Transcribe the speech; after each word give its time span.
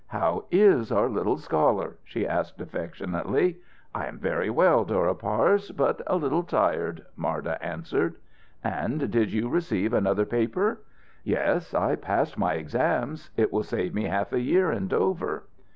"How 0.07 0.45
is 0.49 0.91
our 0.91 1.07
little 1.07 1.37
scholar?" 1.37 1.97
she 2.03 2.25
asked 2.27 2.59
affectionately. 2.59 3.59
"I 3.93 4.07
am 4.07 4.17
very 4.17 4.49
well, 4.49 4.83
Dora 4.83 5.13
Parse, 5.13 5.69
but 5.69 6.01
a 6.07 6.15
little 6.15 6.41
tired," 6.41 7.05
Marda 7.15 7.63
answered. 7.63 8.15
"And 8.63 9.11
did 9.11 9.31
you 9.31 9.47
receive 9.47 9.93
another 9.93 10.25
paper?" 10.25 10.81
"Yes. 11.23 11.75
I 11.75 11.97
passed 11.97 12.35
my 12.35 12.53
exams. 12.55 13.29
It 13.37 13.53
will 13.53 13.61
save 13.61 13.93
me 13.93 14.05
half 14.05 14.33
a 14.33 14.41
year 14.41 14.71
in 14.71 14.87
Dover." 14.87 15.43